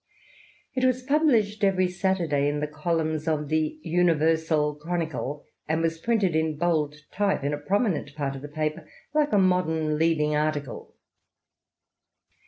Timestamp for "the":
2.59-2.65, 3.49-3.77, 8.41-8.47